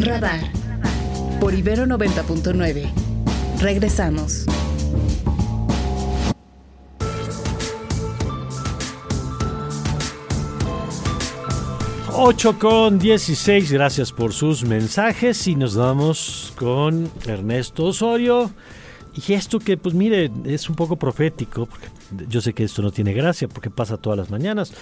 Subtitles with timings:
[0.00, 0.40] Radar
[1.40, 2.90] por Ibero 90.9.
[3.60, 4.46] Regresamos.
[12.12, 18.50] 8 con 16, gracias por sus mensajes y nos vamos con Ernesto Osorio.
[19.14, 21.88] Y esto que, pues mire, es un poco profético, porque
[22.28, 24.72] yo sé que esto no tiene gracia porque pasa todas las mañanas,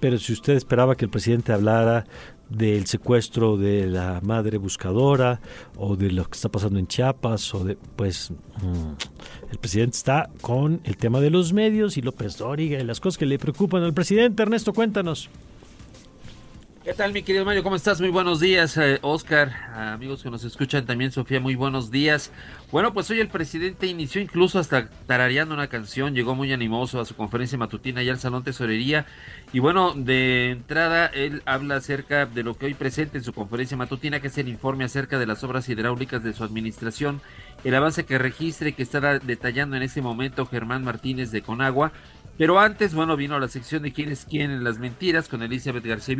[0.00, 2.06] pero si usted esperaba que el presidente hablara
[2.48, 5.40] del secuestro de la madre buscadora
[5.76, 10.30] o de lo que está pasando en Chiapas o de pues mm, el presidente está
[10.40, 13.82] con el tema de los medios y López Dóriga y las cosas que le preocupan
[13.82, 14.42] al presidente.
[14.42, 15.30] Ernesto, cuéntanos.
[16.84, 17.62] ¿Qué tal, mi querido Mario?
[17.62, 17.98] ¿Cómo estás?
[17.98, 19.50] Muy buenos días, eh, Oscar.
[19.74, 22.30] Amigos que nos escuchan también, Sofía, muy buenos días.
[22.70, 27.06] Bueno, pues hoy el presidente inició incluso hasta tarareando una canción, llegó muy animoso a
[27.06, 29.06] su conferencia matutina y al Salón Tesorería.
[29.54, 33.78] Y bueno, de entrada, él habla acerca de lo que hoy presenta en su conferencia
[33.78, 37.22] matutina, que es el informe acerca de las obras hidráulicas de su administración,
[37.64, 41.92] el avance que registre que estará detallando en ese momento Germán Martínez de Conagua.
[42.36, 45.86] Pero antes, bueno, vino la sección de quién es quién en las mentiras con Elizabeth
[45.86, 46.16] García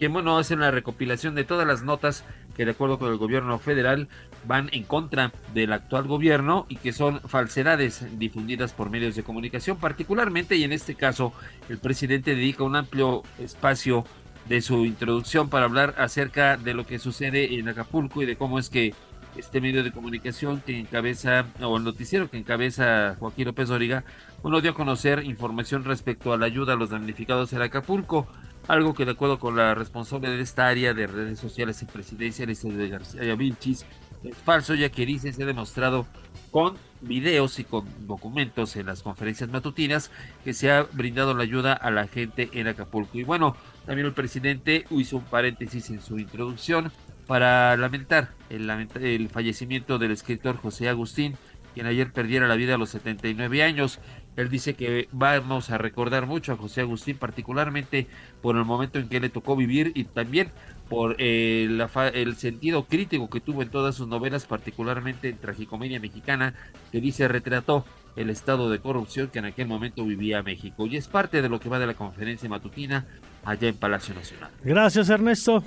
[0.00, 2.24] que bueno, hacen la recopilación de todas las notas
[2.56, 4.08] que de acuerdo con el gobierno federal
[4.46, 9.76] van en contra del actual gobierno y que son falsedades difundidas por medios de comunicación,
[9.76, 11.34] particularmente y en este caso
[11.68, 14.06] el presidente dedica un amplio espacio
[14.48, 18.58] de su introducción para hablar acerca de lo que sucede en Acapulco y de cómo
[18.58, 18.94] es que
[19.36, 24.04] este medio de comunicación que encabeza, o el noticiero que encabeza Joaquín López Dóriga,
[24.42, 28.26] uno dio a conocer información respecto a la ayuda a los damnificados en Acapulco
[28.72, 32.46] algo que de acuerdo con la responsable de esta área de redes sociales y presidencia,
[32.46, 33.84] de García Vilchis,
[34.22, 36.06] es falso ya que dice se ha demostrado
[36.50, 40.10] con videos y con documentos en las conferencias matutinas
[40.44, 43.18] que se ha brindado la ayuda a la gente en Acapulco.
[43.18, 46.92] Y bueno, también el presidente hizo un paréntesis en su introducción
[47.26, 48.68] para lamentar el,
[49.00, 51.36] el fallecimiento del escritor José Agustín,
[51.74, 54.00] quien ayer perdiera la vida a los 79 años.
[54.36, 58.06] Él dice que vamos a recordar mucho a José Agustín, particularmente
[58.40, 60.50] por el momento en que le tocó vivir y también
[60.88, 61.68] por eh,
[62.14, 66.54] el sentido crítico que tuvo en todas sus novelas, particularmente en Tragicomedia Mexicana,
[66.90, 67.84] que dice retrató
[68.16, 70.86] el estado de corrupción que en aquel momento vivía México.
[70.86, 73.06] Y es parte de lo que va de la conferencia matutina
[73.44, 74.50] allá en Palacio Nacional.
[74.64, 75.62] Gracias, Ernesto.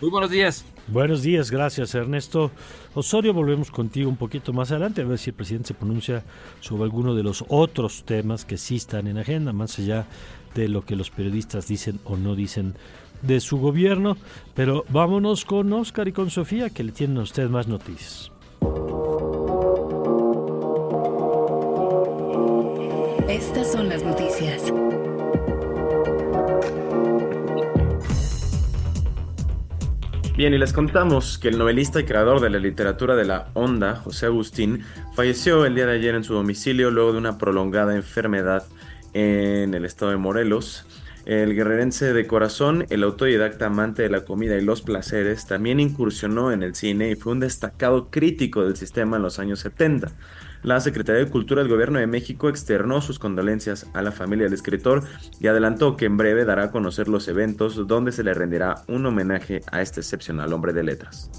[0.00, 0.64] Muy buenos días.
[0.88, 2.50] Buenos días, gracias Ernesto
[2.94, 3.34] Osorio.
[3.34, 6.24] Volvemos contigo un poquito más adelante a ver si el presidente se pronuncia
[6.60, 10.06] sobre alguno de los otros temas que sí están en agenda, más allá
[10.54, 12.74] de lo que los periodistas dicen o no dicen
[13.20, 14.16] de su gobierno.
[14.54, 18.32] Pero vámonos con Oscar y con Sofía que le tienen a usted más noticias.
[23.28, 24.72] Estas son las noticias.
[30.40, 33.96] Bien, y les contamos que el novelista y creador de la literatura de la onda,
[33.96, 38.64] José Agustín, falleció el día de ayer en su domicilio luego de una prolongada enfermedad
[39.12, 40.86] en el estado de Morelos.
[41.26, 46.52] El guerrerense de corazón, el autodidacta amante de la comida y los placeres, también incursionó
[46.52, 50.10] en el cine y fue un destacado crítico del sistema en los años 70.
[50.62, 54.52] La Secretaría de Cultura del Gobierno de México externó sus condolencias a la familia del
[54.52, 55.04] escritor
[55.40, 59.06] y adelantó que en breve dará a conocer los eventos donde se le rendirá un
[59.06, 61.30] homenaje a este excepcional hombre de letras.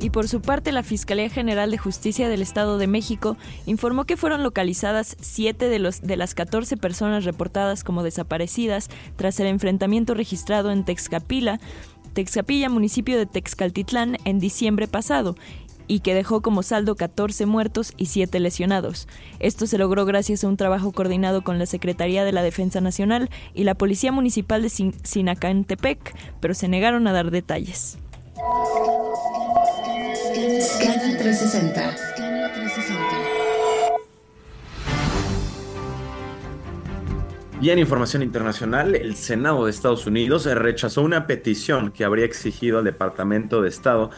[0.00, 3.36] Y por su parte, la Fiscalía General de Justicia del Estado de México
[3.66, 9.40] informó que fueron localizadas siete de, los, de las 14 personas reportadas como desaparecidas tras
[9.40, 11.60] el enfrentamiento registrado en Texcapila,
[12.14, 15.36] Texcapilla, municipio de Texcaltitlán, en diciembre pasado,
[15.90, 19.08] y que dejó como saldo 14 muertos y 7 lesionados.
[19.40, 23.28] Esto se logró gracias a un trabajo coordinado con la Secretaría de la Defensa Nacional
[23.54, 27.98] y la Policía Municipal de Sinacantepec, pero se negaron a dar detalles.
[37.60, 42.78] Y en información internacional, el Senado de Estados Unidos rechazó una petición que habría exigido
[42.78, 44.10] al Departamento de Estado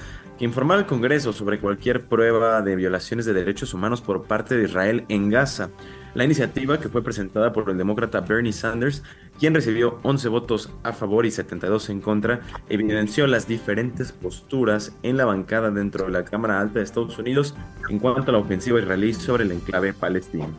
[0.43, 5.05] informar al Congreso sobre cualquier prueba de violaciones de derechos humanos por parte de Israel
[5.09, 5.71] en Gaza.
[6.15, 9.05] La iniciativa, que fue presentada por el demócrata Bernie Sanders,
[9.39, 15.17] quien recibió 11 votos a favor y 72 en contra, evidenció las diferentes posturas en
[15.17, 17.55] la bancada dentro de la Cámara Alta de Estados Unidos
[17.89, 20.51] en cuanto a la ofensiva israelí sobre el enclave palestino.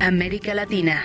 [0.00, 1.04] América Latina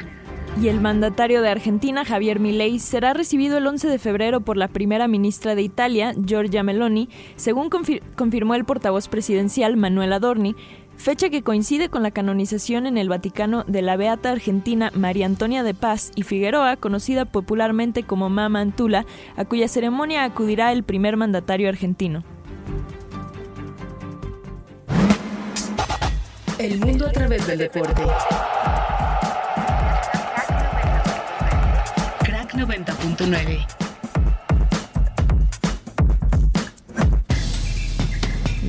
[0.62, 4.68] y el mandatario de Argentina, Javier Milei, será recibido el 11 de febrero por la
[4.68, 7.69] primera ministra de Italia, Giorgia Meloni, según
[8.16, 10.56] confirmó el portavoz presidencial Manuel Adorni,
[10.95, 15.63] fecha que coincide con la canonización en el Vaticano de la beata argentina María Antonia
[15.63, 19.06] de Paz y Figueroa, conocida popularmente como Mama Antula,
[19.36, 22.24] a cuya ceremonia acudirá el primer mandatario argentino.
[26.60, 28.04] El mundo a través del deporte.
[32.53, 33.65] Crack 90.9.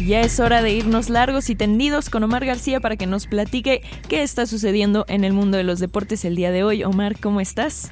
[0.07, 3.83] Ya es hora de irnos largos y tendidos con Omar García para que nos platique
[4.09, 6.85] qué está sucediendo en el mundo de los deportes el día de hoy.
[6.85, 7.91] Omar, ¿cómo estás?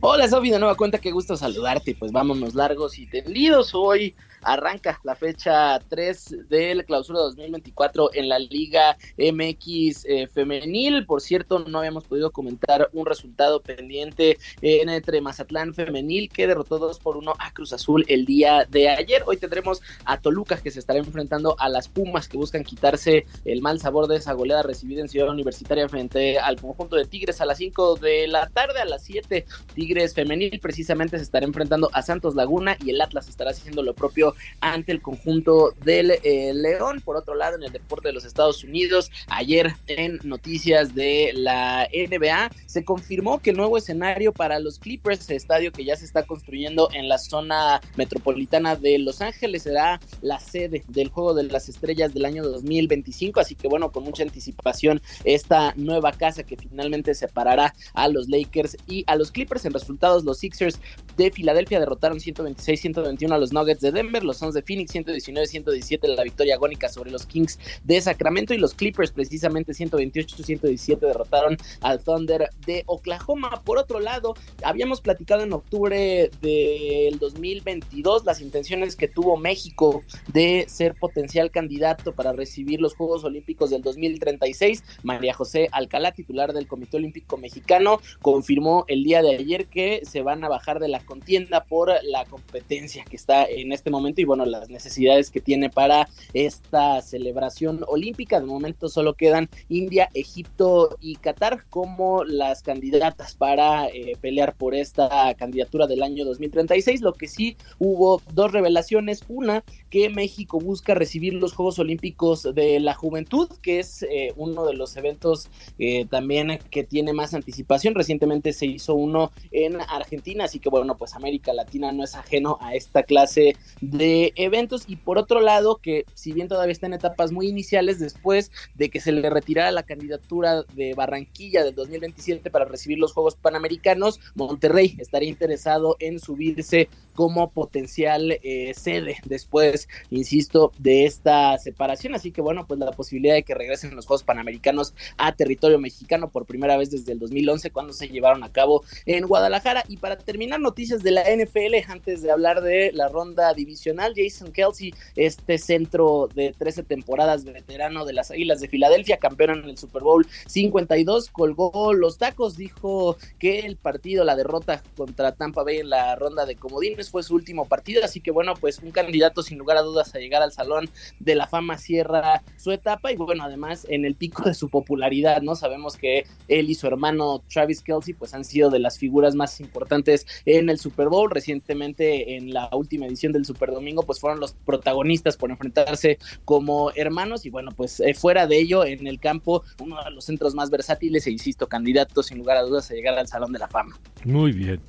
[0.00, 1.94] Hola Sofi, de nueva cuenta, qué gusto saludarte.
[1.94, 4.14] Pues vámonos largos y tendidos hoy
[4.52, 11.04] arranca la fecha 3 del clausura 2024 en la Liga MX eh, femenil.
[11.04, 16.78] Por cierto, no habíamos podido comentar un resultado pendiente en entre Mazatlán femenil que derrotó
[16.78, 19.22] 2 por 1 a Cruz Azul el día de ayer.
[19.26, 23.60] Hoy tendremos a Toluca que se estará enfrentando a las Pumas que buscan quitarse el
[23.60, 27.46] mal sabor de esa goleada recibida en Ciudad Universitaria frente al conjunto de Tigres a
[27.46, 29.44] las 5 de la tarde, a las 7
[29.74, 33.94] Tigres femenil precisamente se estará enfrentando a Santos Laguna y el Atlas estará haciendo lo
[33.94, 37.00] propio ante el conjunto del eh, León.
[37.04, 41.88] Por otro lado, en el deporte de los Estados Unidos, ayer en noticias de la
[41.92, 46.24] NBA, se confirmó que el nuevo escenario para los Clippers, estadio que ya se está
[46.24, 51.68] construyendo en la zona metropolitana de Los Ángeles, será la sede del Juego de las
[51.68, 53.40] Estrellas del año 2025.
[53.40, 58.76] Así que bueno, con mucha anticipación, esta nueva casa que finalmente separará a los Lakers
[58.86, 59.64] y a los Clippers.
[59.64, 60.78] En resultados, los Sixers
[61.16, 66.24] de Filadelfia derrotaron 126-121 a los Nuggets de Denver los Suns de Phoenix 119-117 la
[66.24, 72.50] victoria agónica sobre los Kings de Sacramento y los Clippers precisamente 128-117 derrotaron al Thunder
[72.66, 73.62] de Oklahoma.
[73.64, 80.66] Por otro lado, habíamos platicado en octubre del 2022 las intenciones que tuvo México de
[80.68, 84.82] ser potencial candidato para recibir los Juegos Olímpicos del 2036.
[85.02, 90.22] María José Alcalá, titular del Comité Olímpico Mexicano, confirmó el día de ayer que se
[90.22, 94.24] van a bajar de la contienda por la competencia que está en este momento y
[94.24, 98.40] bueno, las necesidades que tiene para esta celebración olímpica.
[98.40, 104.74] De momento solo quedan India, Egipto y Qatar como las candidatas para eh, pelear por
[104.74, 107.00] esta candidatura del año 2036.
[107.00, 109.24] Lo que sí hubo dos revelaciones.
[109.28, 114.66] Una, que México busca recibir los Juegos Olímpicos de la Juventud, que es eh, uno
[114.66, 117.94] de los eventos eh, también que tiene más anticipación.
[117.94, 122.58] Recientemente se hizo uno en Argentina, así que bueno, pues América Latina no es ajeno
[122.60, 126.94] a esta clase de eventos y por otro lado que si bien todavía está en
[126.94, 132.50] etapas muy iniciales después de que se le retirara la candidatura de Barranquilla del 2027
[132.50, 139.88] para recibir los Juegos Panamericanos, Monterrey estaría interesado en subirse como potencial eh, sede después,
[140.10, 142.14] insisto, de esta separación.
[142.14, 146.30] Así que bueno, pues la posibilidad de que regresen los Juegos Panamericanos a territorio mexicano
[146.30, 149.82] por primera vez desde el 2011 cuando se llevaron a cabo en Guadalajara.
[149.88, 153.52] Y para terminar, noticias de la NFL antes de hablar de la ronda
[153.96, 159.70] Jason Kelsey, este centro de 13 temporadas veterano de las Águilas de Filadelfia, campeón en
[159.70, 165.62] el Super Bowl 52, colgó los tacos, dijo que el partido, la derrota contra Tampa
[165.62, 168.90] Bay en la ronda de comodines fue su último partido, así que bueno, pues un
[168.90, 170.88] candidato sin lugar a dudas a llegar al Salón
[171.18, 175.42] de la Fama cierra su etapa y bueno, además en el pico de su popularidad,
[175.42, 175.54] ¿no?
[175.54, 179.60] Sabemos que él y su hermano Travis Kelsey pues han sido de las figuras más
[179.60, 184.40] importantes en el Super Bowl, recientemente en la última edición del Super Domingo pues fueron
[184.40, 189.20] los protagonistas por enfrentarse como hermanos y bueno, pues eh, fuera de ello, en el
[189.20, 192.94] campo, uno de los centros más versátiles e insisto, candidatos sin lugar a dudas a
[192.94, 193.98] llegar al Salón de la Fama.
[194.24, 194.80] Muy bien.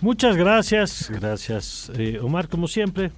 [0.00, 1.10] Muchas gracias.
[1.10, 3.10] Gracias, eh, Omar, como siempre.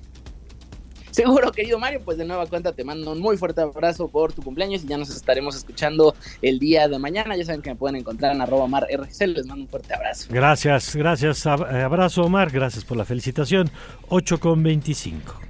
[1.17, 4.43] Seguro, querido Mario, pues de nueva cuenta te mando un muy fuerte abrazo por tu
[4.43, 7.35] cumpleaños y ya nos estaremos escuchando el día de mañana.
[7.39, 10.27] Ya saben que me pueden encontrar en arroba mar Les mando un fuerte abrazo.
[10.29, 11.47] Gracias, gracias.
[11.47, 12.51] Eh, abrazo, Omar.
[12.51, 13.71] Gracias por la felicitación.
[14.11, 15.41] 8 con 25.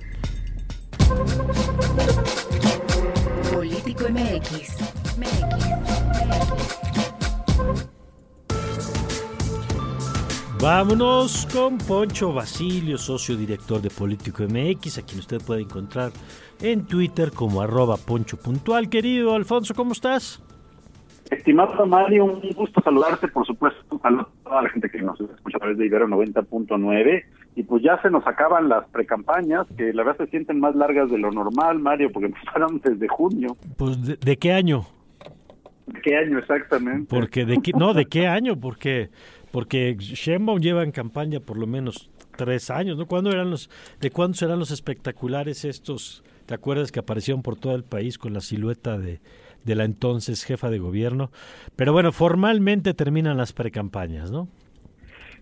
[3.53, 4.76] Político MX.
[10.67, 16.11] Vámonos con Poncho Basilio, socio director de Político MX, a quien usted puede encontrar
[16.61, 18.89] en Twitter como arroba poncho puntual.
[18.91, 20.43] Querido Alfonso, ¿cómo estás?
[21.31, 25.61] Estimado Mario, un gusto saludarte, por supuesto, a toda la gente que nos escucha a
[25.61, 27.25] través de Ibero 90.9.
[27.55, 31.09] Y pues ya se nos acaban las precampañas, que la verdad se sienten más largas
[31.13, 33.57] de lo normal, Mario, porque empezaron desde junio.
[33.77, 34.85] Pues, ¿de, qué año?
[35.87, 37.07] ¿De qué año exactamente?
[37.09, 38.59] Porque, de qué, no, ¿de qué año?
[38.59, 39.11] Porque
[39.51, 43.07] porque Sheinbaum lleva en campaña por lo menos tres años, ¿no?
[43.07, 46.23] ¿Cuándo eran los, ¿De cuándo serán los espectaculares estos?
[46.47, 49.21] ¿Te acuerdas que aparecieron por todo el país con la silueta de,
[49.65, 51.31] de la entonces jefa de gobierno?
[51.75, 54.49] Pero bueno, formalmente terminan las precampañas, ¿no?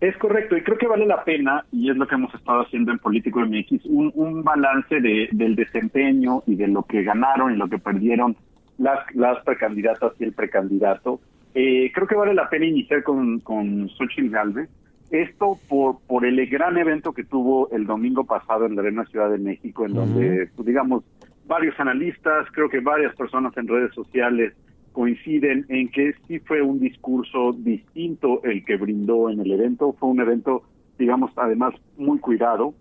[0.00, 2.92] Es correcto, y creo que vale la pena, y es lo que hemos estado haciendo
[2.92, 7.56] en Político MX, un, un balance de, del desempeño y de lo que ganaron y
[7.56, 8.37] lo que perdieron
[8.76, 11.20] las, las precandidatas y el precandidato.
[11.54, 14.68] Eh, creo que vale la pena iniciar con, con Xochitl Galvez.
[15.11, 19.30] Esto por, por el gran evento que tuvo el domingo pasado en la Arena Ciudad
[19.30, 21.04] de México, en donde, pues, digamos,
[21.46, 24.54] varios analistas, creo que varias personas en redes sociales
[24.92, 29.92] coinciden en que sí fue un discurso distinto el que brindó en el evento.
[29.92, 30.62] Fue un evento,
[30.99, 32.75] digamos, además muy cuidado,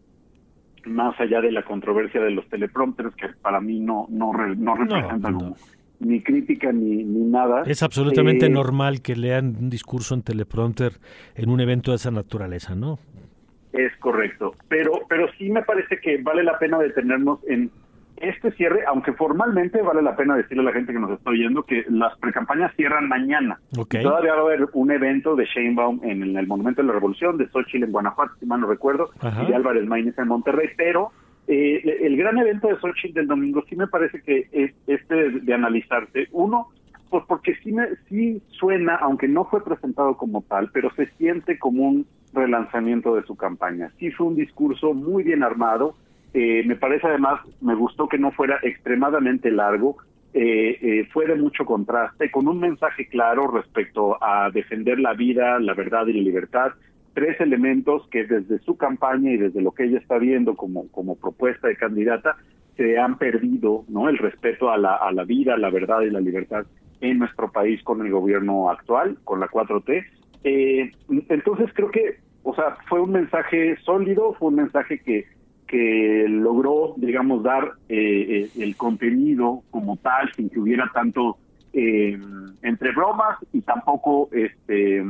[0.85, 5.53] más allá de la controversia de los teleprompters, que para mí no, no, no representan
[6.03, 7.63] ni crítica ni, ni nada.
[7.65, 10.93] Es absolutamente eh, normal que lean un discurso en teleprompter
[11.36, 13.00] en un evento de esa naturaleza, ¿no?
[13.72, 17.72] Es correcto, pero, pero sí me parece que vale la pena detenernos en
[18.17, 21.63] este cierre, aunque formalmente vale la pena decirle a la gente que nos está oyendo
[21.63, 23.60] que las precampañas cierran mañana.
[23.74, 27.50] Todavía va a haber un evento de Sheinbaum en el, Monumento de la Revolución, de
[27.50, 31.12] Xochitl en Guanajuato, si mal no recuerdo, y de Álvarez Maínez en Monterrey, pero
[31.47, 35.53] eh, el gran evento de Xochitl del domingo sí me parece que es este de,
[35.53, 36.27] analizarse.
[36.31, 36.69] Uno,
[37.09, 41.59] pues porque sí, me, sí suena, aunque no fue presentado como tal, pero se siente
[41.59, 43.91] como un relanzamiento de su campaña.
[44.00, 45.95] Sí fue un discurso muy bien armado,
[46.33, 49.97] eh, me parece además, me gustó que no fuera extremadamente largo,
[50.33, 55.59] eh, eh, fue de mucho contraste, con un mensaje claro respecto a defender la vida,
[55.59, 56.71] la verdad y la libertad,
[57.13, 61.15] tres elementos que desde su campaña y desde lo que ella está viendo como, como
[61.15, 62.38] propuesta de candidata,
[62.75, 64.10] se han perdido, ¿no?
[64.10, 66.65] El respeto a la, a la vida, la verdad y la libertad
[67.01, 70.05] en nuestro país con el gobierno actual, con la 4T.
[70.43, 70.91] Eh,
[71.29, 75.25] entonces creo que, o sea, fue un mensaje sólido, fue un mensaje que
[75.74, 81.38] que logró, digamos, dar eh, eh, el contenido como tal, sin que hubiera tanto
[81.74, 82.15] eh,
[82.62, 85.03] entre bromas y tampoco, este,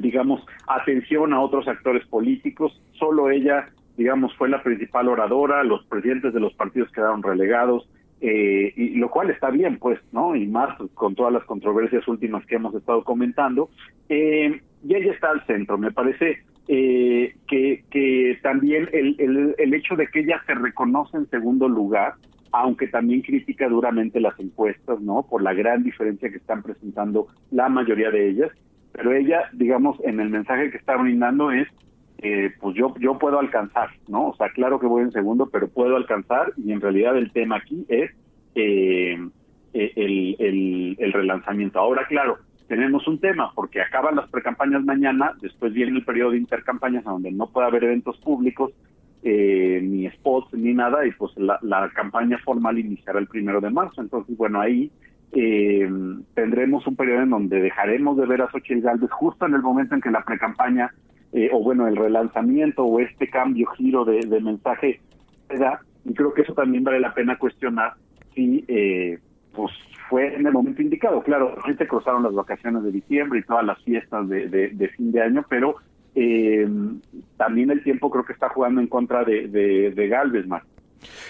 [0.00, 2.80] digamos, atención a otros actores políticos.
[2.98, 7.88] Solo ella, digamos, fue la principal oradora, los presidentes de los partidos quedaron relegados,
[8.18, 10.34] y lo cual está bien, pues, ¿no?
[10.34, 13.68] Y más con todas las controversias últimas que hemos estado comentando.
[14.08, 16.38] y ella está al centro, me parece
[16.68, 22.14] eh, que, que también el, el, hecho de que ella se reconoce en segundo lugar,
[22.50, 25.24] aunque también critica duramente las encuestas, ¿no?
[25.30, 28.50] Por la gran diferencia que están presentando la mayoría de ellas,
[28.96, 31.68] pero ella, digamos, en el mensaje que está brindando es,
[32.18, 34.28] eh, pues yo, yo puedo alcanzar, ¿no?
[34.28, 37.56] O sea, claro que voy en segundo, pero puedo alcanzar y en realidad el tema
[37.56, 38.10] aquí es
[38.54, 39.18] eh,
[39.74, 41.78] el, el, el relanzamiento.
[41.78, 42.38] Ahora, claro,
[42.68, 47.30] tenemos un tema, porque acaban las precampañas mañana, después viene el periodo de intercampañas donde
[47.30, 48.72] no puede haber eventos públicos,
[49.22, 54.00] eh, ni spots, ni nada, y pues la, campaña formal iniciará el primero de marzo.
[54.00, 54.90] Entonces, bueno, ahí
[55.32, 55.88] eh,
[56.34, 59.94] tendremos un periodo en donde dejaremos de ver a Xochitl Galvez justo en el momento
[59.94, 60.92] en que la precampaña,
[61.32, 65.00] eh, o bueno, el relanzamiento o este cambio, giro de, mensaje
[65.48, 67.94] se da, y creo que eso también vale la pena cuestionar
[68.34, 69.18] si eh,
[69.54, 69.72] pues
[70.08, 71.22] fue en el momento indicado.
[71.22, 75.22] Claro, se cruzaron las vacaciones de diciembre y todas las fiestas de, de, fin de
[75.22, 75.76] año, pero
[76.14, 76.68] eh,
[77.36, 80.62] también el tiempo creo que está jugando en contra de, de, Galvez, más.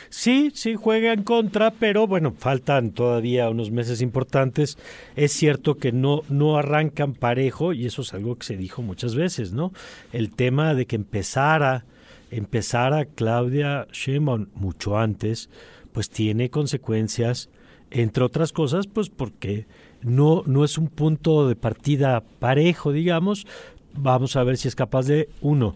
[0.08, 4.78] Sí, sí juega en contra, pero bueno, faltan todavía unos meses importantes.
[5.16, 9.14] Es cierto que no, no arrancan parejo y eso es algo que se dijo muchas
[9.14, 9.72] veces, ¿no?
[10.12, 11.84] El tema de que empezara,
[12.30, 15.50] empezara Claudia Sheinbaum mucho antes,
[15.92, 17.48] pues tiene consecuencias
[17.90, 19.66] entre otras cosas, pues porque
[20.02, 23.46] no, no es un punto de partida parejo, digamos.
[23.94, 25.74] Vamos a ver si es capaz de, uno,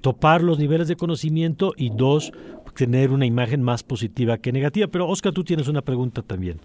[0.00, 2.32] topar los niveles de conocimiento y dos,
[2.80, 4.88] tener una imagen más positiva que negativa.
[4.88, 6.60] Pero Oscar, tú tienes una pregunta también.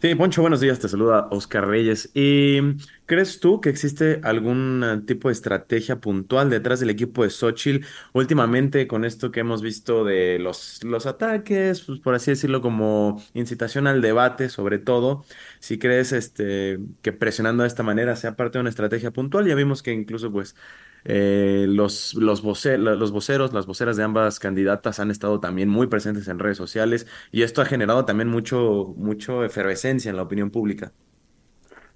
[0.00, 2.10] Sí, Poncho, buenos días, te saluda Oscar Reyes.
[2.14, 2.60] ¿Y
[3.06, 7.84] crees tú que existe algún eh, tipo de estrategia puntual detrás del equipo de Xochitl
[8.12, 13.20] últimamente con esto que hemos visto de los, los ataques, pues por así decirlo, como
[13.32, 15.24] incitación al debate, sobre todo?
[15.58, 19.56] Si crees este, que presionando de esta manera sea parte de una estrategia puntual, ya
[19.56, 20.54] vimos que incluso pues
[21.04, 26.28] eh, los, los, los voceros, las voceras de ambas candidatas han estado también muy presentes
[26.28, 30.92] en redes sociales y esto ha generado también mucho, mucho efervescencia en la opinión pública.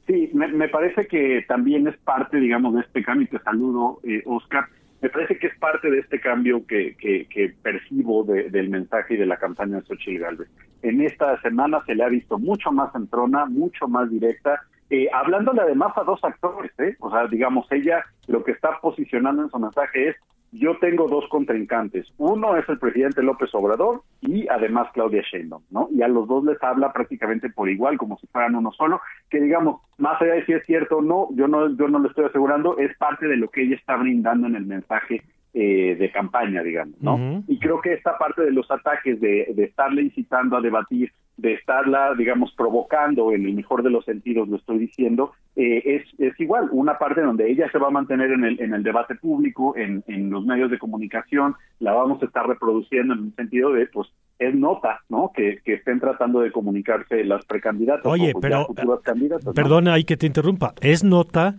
[0.08, 3.28] Sí, me, parece que también es parte, digamos, de este cambio.
[3.30, 4.64] Te saludo, eh, Oscar.
[5.02, 9.26] Me parece que es parte de este cambio que, que, percibo del mensaje y de
[9.26, 10.48] la campaña de Xochitl Galvez.
[10.82, 15.08] En esta semana se le ha visto mucho más en trona, mucho más directa, eh,
[15.12, 16.96] hablándole además a dos actores, ¿eh?
[17.00, 20.16] O sea, digamos, ella lo que está posicionando en su mensaje es,
[20.50, 22.06] yo tengo dos contrincantes.
[22.16, 25.88] Uno es el presidente López Obrador y además Claudia Sheinbaum, ¿no?
[25.92, 29.40] Y a los dos les habla prácticamente por igual, como si fueran uno solo, que
[29.40, 32.24] digamos, más allá de si es cierto o no, yo no, yo no lo estoy
[32.24, 36.62] asegurando, es parte de lo que ella está brindando en el mensaje eh, de campaña,
[36.62, 37.42] digamos, ¿no?
[37.46, 41.54] Y creo que esta parte de los ataques, de, de estarle incitando a debatir de
[41.54, 46.38] estarla, digamos, provocando, en el mejor de los sentidos lo estoy diciendo, eh, es, es
[46.38, 49.76] igual, una parte donde ella se va a mantener en el, en el debate público,
[49.76, 53.86] en, en los medios de comunicación, la vamos a estar reproduciendo en un sentido de,
[53.86, 54.08] pues,
[54.40, 55.32] es nota, ¿no?
[55.34, 58.06] Que, que estén tratando de comunicarse las precandidatas.
[58.06, 59.54] Oye, o, pues, pero, futuras candidatas, ¿no?
[59.54, 60.74] Perdona, hay que te interrumpa.
[60.80, 61.54] Es nota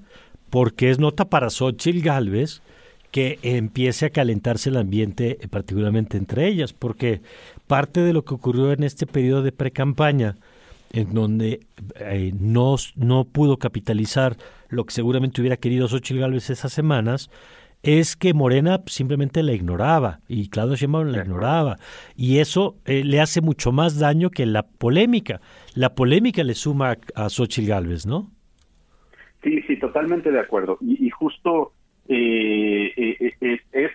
[0.49, 2.61] porque es nota para Xochitl Galvez
[3.11, 7.21] que empiece a calentarse el ambiente, eh, particularmente entre ellas, porque
[7.69, 10.35] parte de lo que ocurrió en este periodo de precampaña,
[10.91, 11.59] en donde
[11.99, 14.35] eh, no, no pudo capitalizar
[14.69, 17.29] lo que seguramente hubiera querido Xochitl Galvez esas semanas,
[17.83, 21.77] es que Morena simplemente la ignoraba y Claudio Sheinbaum la ignoraba
[22.15, 25.39] y eso eh, le hace mucho más daño que la polémica.
[25.75, 28.31] La polémica le suma a, a Xochitl Galvez, ¿no?
[29.43, 30.79] Sí, sí, totalmente de acuerdo.
[30.81, 31.73] Y, y justo
[32.07, 33.91] eh, eh, es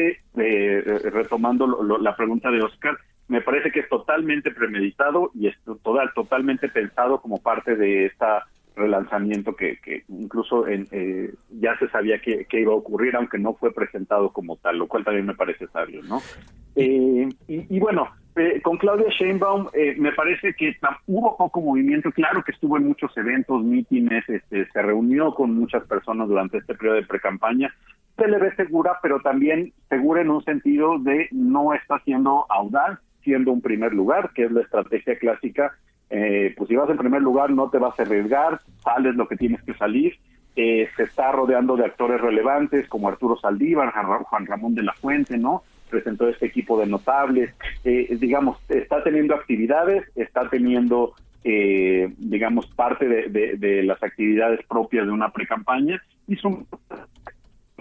[0.00, 0.82] eh,
[1.12, 2.96] retomando lo- lo- la pregunta de Oscar,
[3.28, 8.26] me parece que es totalmente premeditado y es total, totalmente pensado como parte de este
[8.76, 13.54] relanzamiento que, que incluso en, eh, ya se sabía que, iba a ocurrir, aunque no
[13.54, 16.20] fue presentado como tal, lo cual también me parece sabio, ¿no?
[16.76, 22.42] Eh, y, bueno, eh, con Claudia Sheinbaum eh, me parece que hubo poco movimiento, claro
[22.42, 26.96] que estuvo en muchos eventos, mítines, este, se reunió con muchas personas durante este periodo
[26.96, 27.72] de precampaña,
[28.16, 32.98] se le ve segura, pero también segura en un sentido de no está siendo audaz,
[33.22, 35.72] siendo un primer lugar, que es la estrategia clásica.
[36.10, 39.36] Eh, pues si vas en primer lugar no te vas a arriesgar, sales lo que
[39.36, 40.14] tienes que salir.
[40.56, 45.36] Eh, se está rodeando de actores relevantes como Arturo Saldívar, Juan Ramón de la Fuente,
[45.36, 45.62] ¿no?
[45.90, 47.52] Presentó este equipo de notables.
[47.84, 54.60] Eh, digamos, está teniendo actividades, está teniendo, eh, digamos, parte de, de- de las actividades
[54.68, 56.66] propias de una precampaña y son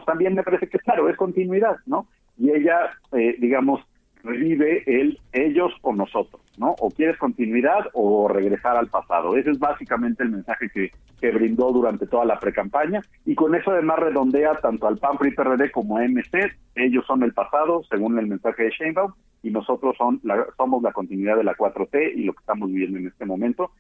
[0.06, 2.08] también me parece que claro, es continuidad, ¿no?
[2.38, 3.82] Y ella, eh, digamos,
[4.24, 6.76] revive el ellos o nosotros, ¿no?
[6.80, 9.36] O quieres continuidad o regresar al pasado.
[9.36, 13.72] Ese es básicamente el mensaje que, que brindó durante toda la precampaña y con eso
[13.72, 16.52] además redondea tanto al PAN, PRI, PRD como a MC.
[16.76, 19.14] Ellos son el pasado, según el mensaje de Sheinbaum,
[19.44, 20.22] y nosotros son
[20.56, 23.72] somos la continuidad de la 4T y lo que estamos viviendo en este momento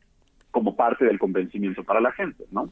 [0.54, 2.70] como parte del convencimiento para la gente, ¿no?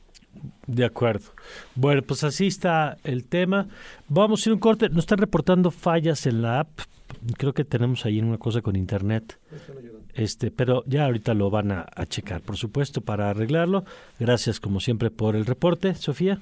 [0.68, 1.32] De acuerdo.
[1.74, 3.68] Bueno, pues así está el tema.
[4.08, 4.88] Vamos a ir un corte.
[4.90, 6.70] Nos están reportando fallas en la app.
[7.38, 9.40] Creo que tenemos ahí una cosa con internet.
[10.14, 13.84] Este, pero ya ahorita lo van a, a checar, por supuesto, para arreglarlo.
[14.20, 16.38] Gracias, como siempre, por el reporte, Sofía.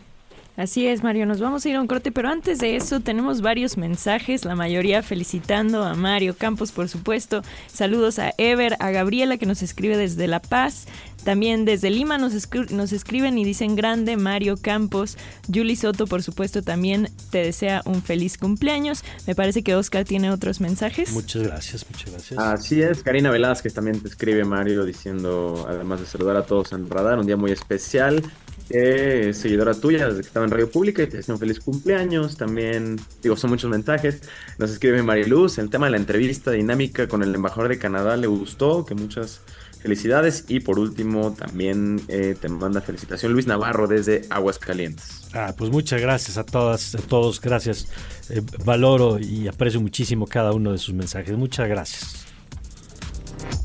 [0.60, 3.40] Así es, Mario, nos vamos a ir a un corte, pero antes de eso tenemos
[3.40, 7.44] varios mensajes, la mayoría felicitando a Mario Campos, por supuesto.
[7.72, 10.86] Saludos a Ever, a Gabriela que nos escribe desde La Paz.
[11.24, 15.18] También desde Lima nos, escri- nos escriben y dicen grande Mario Campos.
[15.48, 19.06] Julie Soto, por supuesto, también te desea un feliz cumpleaños.
[19.28, 21.14] Me parece que Oscar tiene otros mensajes.
[21.14, 22.38] Muchas gracias, muchas gracias.
[22.38, 26.90] Así es, Karina Velázquez también te escribe Mario diciendo, además de saludar a todos en
[26.90, 28.22] Radar, un día muy especial.
[28.68, 31.60] Que es seguidora tuya desde que estaba en Radio Pública y te desea un feliz
[31.60, 32.38] cumpleaños.
[32.38, 34.22] También, digo, son muchos mensajes.
[34.58, 38.28] Nos escribe Mariluz, el tema de la entrevista dinámica con el embajador de Canadá le
[38.28, 39.42] gustó, que muchas
[39.82, 40.46] felicidades.
[40.48, 45.30] Y por último, también eh, te manda felicitación Luis Navarro desde Aguascalientes.
[45.34, 47.88] Ah, pues muchas gracias a todas, a todos, gracias.
[48.30, 51.36] Eh, valoro y aprecio muchísimo cada uno de sus mensajes.
[51.38, 52.26] Muchas gracias.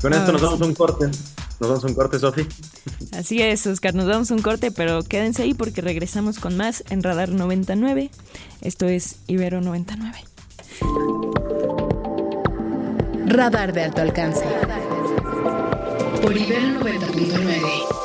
[0.01, 1.09] Con esto nos damos un corte.
[1.59, 2.45] Nos damos un corte, Sofi.
[3.13, 7.01] Así es, Oscar, nos damos un corte, pero quédense ahí porque regresamos con más en
[7.01, 8.11] Radar 99.
[8.61, 10.17] Esto es Ibero 99.
[13.27, 14.45] Radar de alto alcance.
[16.21, 17.95] Por Ibero 90.9.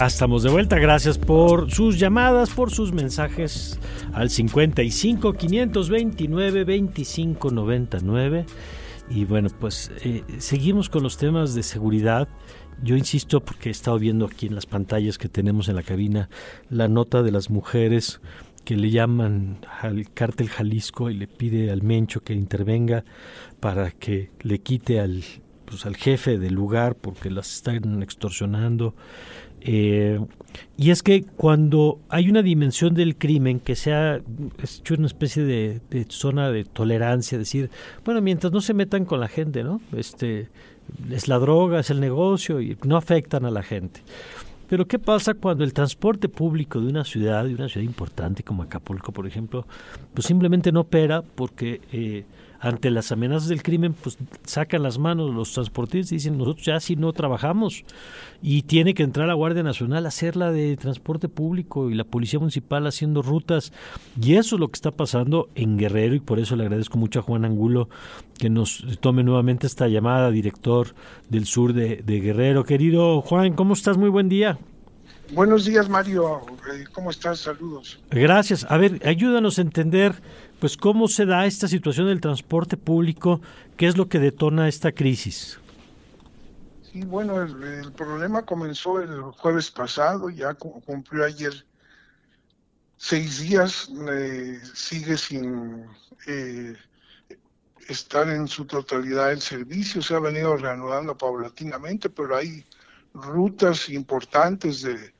[0.00, 3.78] Ah, Estamos de vuelta, gracias por sus llamadas, por sus mensajes
[4.12, 8.46] al 55 529 25 99.
[9.08, 12.28] Y bueno, pues eh, seguimos con los temas de seguridad.
[12.82, 16.28] Yo insisto porque he estado viendo aquí en las pantallas que tenemos en la cabina
[16.70, 18.20] la nota de las mujeres
[18.64, 23.04] que le llaman al cártel Jalisco y le pide al Mencho que intervenga
[23.60, 25.22] para que le quite al
[25.64, 28.94] pues al jefe del lugar porque las están extorsionando.
[29.64, 30.20] Eh,
[30.76, 34.20] y es que cuando hay una dimensión del crimen que sea
[34.62, 37.70] hecho una especie de, de zona de tolerancia, decir,
[38.04, 39.80] bueno, mientras no se metan con la gente, ¿no?
[39.96, 40.48] Este
[41.10, 44.00] es la droga, es el negocio y no afectan a la gente.
[44.68, 48.62] Pero ¿qué pasa cuando el transporte público de una ciudad, de una ciudad importante como
[48.62, 49.66] Acapulco, por ejemplo,
[50.12, 52.24] pues simplemente no opera porque eh,
[52.64, 56.80] ante las amenazas del crimen, pues sacan las manos los transportistas y dicen, nosotros ya
[56.80, 57.84] si no trabajamos.
[58.40, 62.04] Y tiene que entrar la Guardia Nacional a hacer la de transporte público y la
[62.04, 63.70] Policía Municipal haciendo rutas.
[64.18, 67.18] Y eso es lo que está pasando en Guerrero y por eso le agradezco mucho
[67.18, 67.90] a Juan Angulo
[68.38, 70.94] que nos tome nuevamente esta llamada, director
[71.28, 72.64] del sur de, de Guerrero.
[72.64, 73.98] Querido Juan, ¿cómo estás?
[73.98, 74.58] Muy buen día.
[75.32, 76.40] Buenos días, Mario.
[76.72, 77.40] Eh, ¿Cómo estás?
[77.40, 77.98] Saludos.
[78.10, 78.66] Gracias.
[78.68, 80.14] A ver, ayúdanos a entender
[80.64, 83.42] pues cómo se da esta situación del transporte público,
[83.76, 85.58] qué es lo que detona esta crisis.
[86.90, 91.52] Sí, bueno, el, problema comenzó el jueves pasado, ya cumplió ayer
[92.96, 95.84] seis días, eh, sigue sin
[96.26, 96.74] eh,
[97.86, 102.64] estar en su totalidad el servicio, se ha venido reanudando paulatinamente, pero hay
[103.12, 105.12] rutas importantes de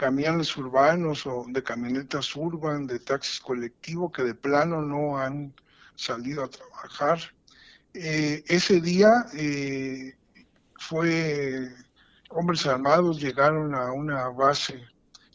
[0.00, 5.52] camiones urbanos o de camionetas urban, de taxis colectivos que de plano no han
[5.94, 7.18] salido a trabajar.
[7.92, 10.14] Eh, ese día eh,
[10.78, 11.68] fue
[12.30, 14.80] hombres armados llegaron a una base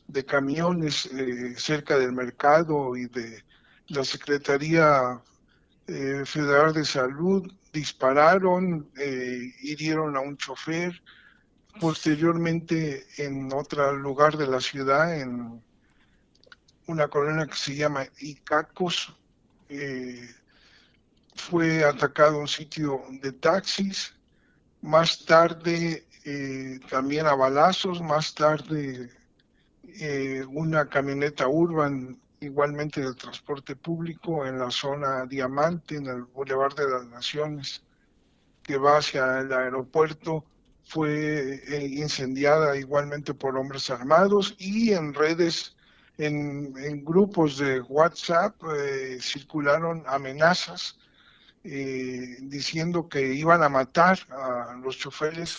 [0.08, 3.44] de camiones eh, cerca del mercado y de
[3.90, 5.22] la Secretaría
[6.26, 8.90] Federal de Salud, dispararon,
[9.62, 11.00] hirieron a un chofer,
[11.80, 15.62] posteriormente en otro lugar de la ciudad, en
[16.88, 19.14] una colonia que se llama Icacos,
[19.70, 20.30] eh,
[21.36, 24.14] fue atacado un sitio de taxis,
[24.82, 29.10] más tarde eh, también a balazos, más tarde
[29.84, 36.76] eh, una camioneta urban igualmente del transporte público en la zona Diamante, en el Boulevard
[36.76, 37.84] de las Naciones,
[38.62, 40.46] que va hacia el aeropuerto
[40.86, 45.76] fue eh, incendiada igualmente por hombres armados y en redes,
[46.18, 50.98] en, grupos de WhatsApp eh, circularon amenazas
[51.64, 55.58] eh, diciendo que iban a matar a los choferes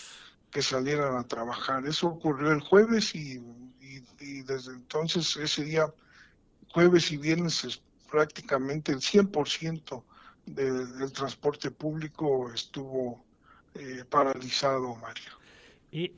[0.51, 1.85] que salieran a trabajar.
[1.87, 3.43] Eso ocurrió el jueves y,
[4.45, 5.93] desde entonces ese día,
[6.73, 10.05] jueves y viernes, es prácticamente el 100%
[10.47, 13.26] del transporte público estuvo
[13.79, 15.33] eh, paralizado, Mario.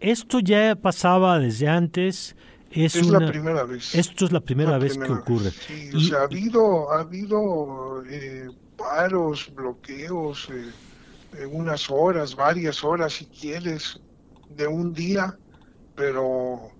[0.01, 2.37] Esto ya pasaba desde antes.
[2.71, 3.95] Es, la primera vez.
[3.95, 5.51] Esto es la primera vez que ocurre.
[5.51, 13.15] Sí, o sea, ha habido, ha habido eh, paros, bloqueos, eh, unas horas, varias horas
[13.15, 14.01] si quieres,
[14.51, 15.39] de un día,
[15.95, 16.71] pero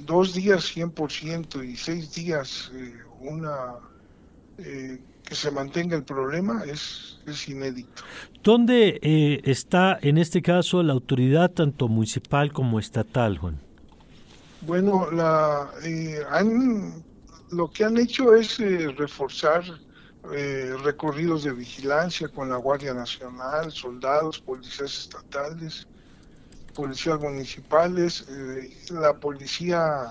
[0.00, 2.70] dos días 100% y seis días
[3.20, 3.74] una
[5.26, 8.02] que se mantenga el problema es, es inédito.
[8.42, 13.60] ¿Dónde eh, está en este caso la autoridad tanto municipal como estatal, Juan?
[14.62, 17.04] Bueno, la, eh, han,
[17.50, 19.64] lo que han hecho es eh, reforzar
[20.82, 25.86] recorridos de vigilancia con la Guardia Nacional, soldados, policías estatales,
[26.74, 28.26] policías municipales,
[28.90, 30.06] la policía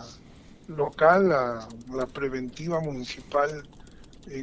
[0.70, 3.68] local, la, la preventiva municipal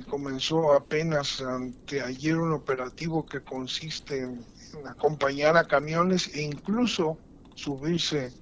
[0.09, 4.45] comenzó apenas ante ayer un operativo que consiste en,
[4.87, 7.19] acompañar a camiones e incluso
[7.55, 8.33] subirse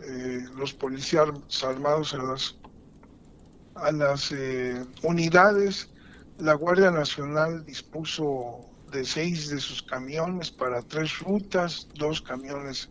[0.00, 1.28] eh, los policías
[1.64, 2.56] armados a las,
[3.74, 5.90] a las eh, unidades.
[6.38, 8.60] La Guardia Nacional dispuso
[8.92, 12.88] de seis de sus camiones para tres rutas, dos camiones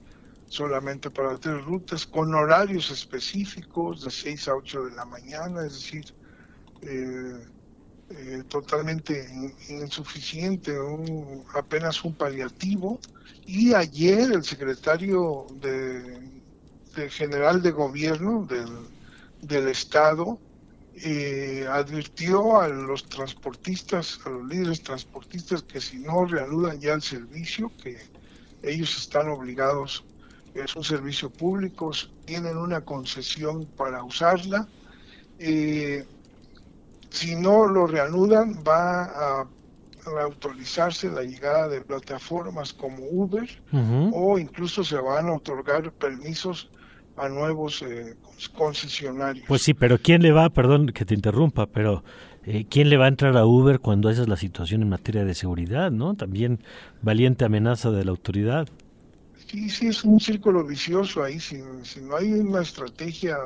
[0.48, 5.74] solamente para tres rutas, con horarios específicos de 6 a 8 de la mañana, es
[5.74, 6.06] decir,
[6.82, 7.46] eh,
[8.08, 9.28] eh, totalmente
[9.68, 10.76] insuficiente,
[11.56, 13.00] apenas un paliativo.
[13.48, 18.48] Y ayer el secretario de, general de gobierno
[19.42, 20.40] del, Estado
[20.96, 27.02] eh, advirtió a los transportistas, a los líderes transportistas, que si no reanudan ya el
[27.02, 27.98] servicio, que
[28.62, 30.04] ellos están obligados,
[30.54, 31.92] es un servicio público,
[32.26, 34.68] tienen una concesión para usarla.
[35.38, 36.06] Eh,
[37.16, 39.48] si no lo reanudan, va a,
[40.22, 43.50] autorizarse la llegada de plataformas como Uber
[44.14, 46.70] o incluso se van a otorgar permisos
[47.18, 48.16] a nuevos eh,
[48.56, 49.48] concesionarios.
[49.48, 52.04] Pues sí, pero ¿quién le va, perdón que te interrumpa, pero
[52.44, 55.26] eh, ¿quién le va a entrar a Uber cuando esa es la situación en materia
[55.26, 56.14] de seguridad, no?
[56.14, 56.60] También
[57.02, 58.68] valiente amenaza de la autoridad.
[59.48, 61.58] Sí, sí, es un círculo vicioso ahí, si
[62.02, 63.38] no hay una estrategia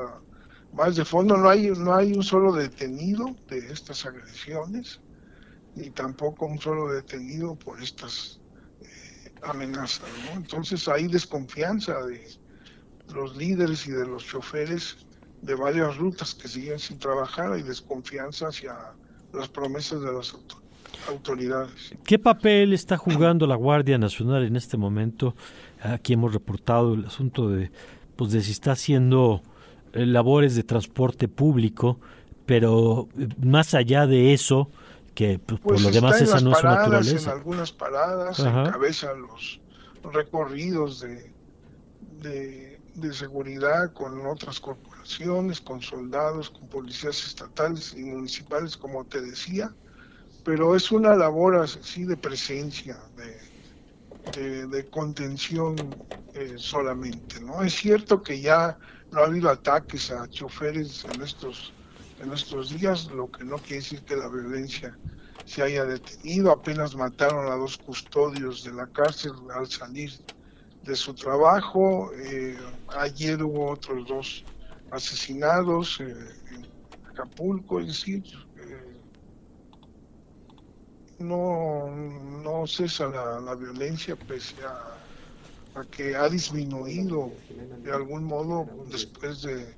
[0.73, 4.99] más de fondo no hay no hay un solo detenido de estas agresiones
[5.75, 8.39] ni tampoco un solo detenido por estas
[8.82, 10.38] eh, amenazas ¿no?
[10.38, 12.27] entonces hay desconfianza de
[13.13, 14.97] los líderes y de los choferes
[15.41, 18.75] de varias rutas que siguen sin trabajar hay desconfianza hacia
[19.34, 20.36] las promesas de las
[21.08, 21.93] autoridades.
[22.03, 25.36] ¿Qué papel está jugando la Guardia Nacional en este momento?
[25.82, 27.71] Aquí hemos reportado el asunto de,
[28.15, 29.49] pues, de si está haciendo eh,
[29.93, 31.99] labores de transporte público,
[32.45, 34.69] pero eh, más allá de eso,
[35.13, 37.32] que pues, por Pues lo demás esa no es su paradas, En naturaleza.
[37.32, 38.67] algunas paradas Ajá.
[38.67, 39.62] encabeza los
[40.04, 41.34] recorridos de,
[42.21, 49.21] de, de seguridad con otras corporaciones, con soldados, con policías estatales y municipales, como te
[49.21, 49.75] decía,
[50.43, 53.38] pero es una labor así de presencia, de,
[54.41, 55.75] de, de contención
[56.34, 57.39] eh, solamente.
[57.41, 57.62] ¿no?
[57.63, 58.78] Es cierto que ya
[59.12, 61.74] no ha habido ataques a choferes en estos,
[62.22, 64.98] en estos días, lo que no quiere decir que la violencia
[65.45, 66.52] se haya detenido.
[66.52, 70.12] Apenas mataron a dos custodios de la cárcel al salir
[70.84, 72.12] de su trabajo.
[72.13, 72.58] Eh,
[72.89, 74.43] ayer hubo otros dos
[74.91, 76.15] asesinados eh,
[76.52, 76.67] en
[77.10, 78.24] Acapulco, es decir,
[78.58, 78.98] eh,
[81.19, 84.98] no, no cesa la, la violencia pese a
[85.87, 87.31] que ha disminuido
[87.83, 89.75] de algún modo después de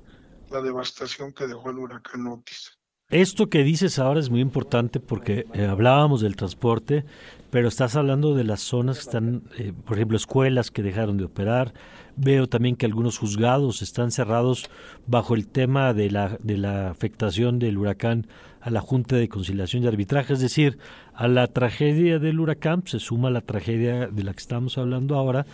[0.50, 2.78] la devastación que dejó el huracán Otis.
[3.12, 7.04] Esto que dices ahora es muy importante porque eh, hablábamos del transporte,
[7.50, 11.24] pero estás hablando de las zonas que están, eh, por ejemplo, escuelas que dejaron de
[11.24, 11.74] operar.
[12.16, 14.70] Veo también que algunos juzgados están cerrados
[15.06, 18.28] bajo el tema de la, de la afectación del huracán
[18.62, 20.32] a la Junta de Conciliación y Arbitraje.
[20.32, 20.78] Es decir,
[21.14, 25.44] a la tragedia del huracán se suma la tragedia de la que estamos hablando ahora.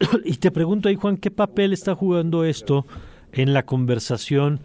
[0.24, 2.86] y te pregunto ahí, Juan, ¿qué papel está jugando esto
[3.32, 4.60] en la conversación?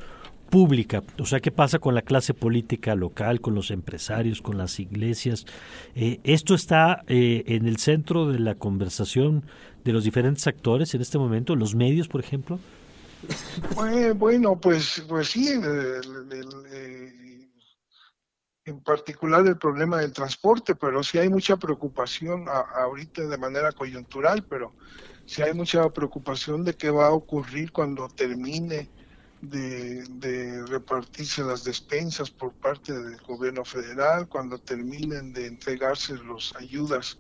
[0.50, 4.80] pública, o sea, ¿qué pasa con la clase política local, con los empresarios, con las
[4.80, 5.46] iglesias?
[5.94, 9.46] Eh, ¿Esto está eh, en el centro de la conversación
[9.84, 12.60] de los diferentes actores en este momento, los medios, por ejemplo?
[13.76, 16.02] Bue- Bueno, pues, pues sí, eh,
[18.66, 24.44] en particular el problema del transporte, pero sí hay mucha preocupación ahorita de manera coyuntural,
[24.50, 24.74] pero
[25.30, 28.90] sí hay mucha preocupación de qué va a ocurrir cuando termine
[29.42, 37.20] de, repartirse las despensas por parte del gobierno federal, cuando terminen de entregarse las ayudas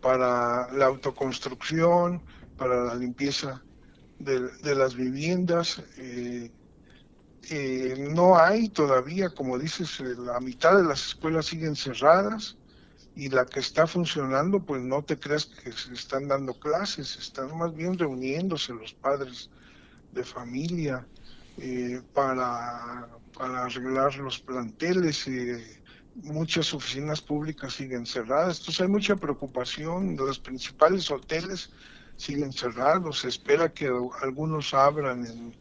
[0.00, 2.22] para la autoconstrucción,
[2.56, 3.62] para la limpieza
[4.18, 5.82] de, de las viviendas.
[5.98, 6.50] eh,
[7.50, 12.56] eh, no hay todavía, como dices, eh, la mitad de las escuelas siguen cerradas
[13.16, 17.56] y la que está funcionando, pues no te creas que se están dando clases, están
[17.58, 19.50] más bien reuniéndose los padres
[20.12, 21.08] de familia
[21.58, 25.26] eh, para, para arreglar los planteles.
[25.28, 25.82] eh,
[26.16, 30.16] muchas oficinas públicas siguen cerradas, entonces hay mucha preocupación.
[30.16, 31.70] Los principales hoteles
[32.16, 33.20] siguen cerrados.
[33.20, 33.90] Se espera que
[34.22, 35.56] algunos abran en,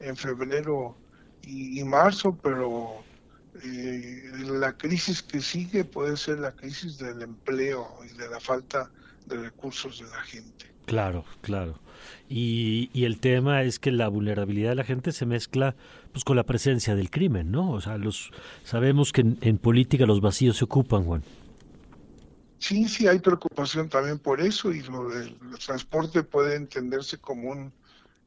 [0.00, 0.98] en febrero
[1.42, 3.05] y, y marzo, pero
[3.64, 8.90] eh, la crisis que sigue puede ser la crisis del empleo y de la falta
[9.26, 10.66] de recursos de la gente.
[10.86, 11.80] Claro, claro.
[12.28, 15.74] Y, y el tema es que la vulnerabilidad de la gente se mezcla
[16.12, 17.72] pues con la presencia del crimen, ¿no?
[17.72, 18.30] O sea, los
[18.62, 21.22] sabemos que en, en política los vacíos se ocupan, Juan.
[22.58, 27.72] Sí, sí, hay preocupación también por eso y lo del transporte puede entenderse como un,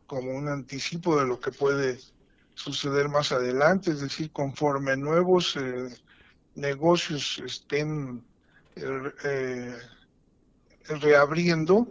[0.05, 1.99] como un anticipo de lo que puede
[2.59, 5.89] suceder más adelante, es decir, conforme nuevos eh,
[6.55, 8.23] negocios estén
[8.75, 9.77] eh, eh,
[10.99, 11.87] reabriendo,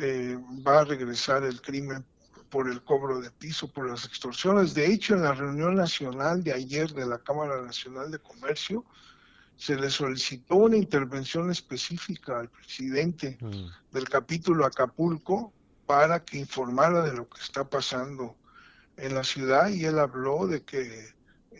[0.00, 2.04] eh, va a regresar el crimen
[2.50, 4.74] por el cobro de piso, por las extorsiones.
[4.74, 8.84] De hecho, en la reunión nacional de ayer de la Cámara Nacional de Comercio,
[9.56, 13.66] se le solicitó una intervención específica al presidente Mm.
[13.92, 15.52] del capítulo Acapulco
[15.86, 18.36] para que informara de lo que está pasando
[19.00, 21.08] en la ciudad y él habló de que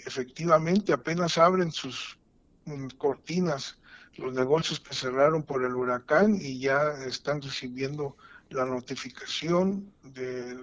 [0.07, 2.19] efectivamente apenas abren sus
[2.67, 3.77] mm, cortinas
[4.17, 8.17] los negocios que cerraron por el huracán y ya están recibiendo
[8.51, 10.59] la notificación de-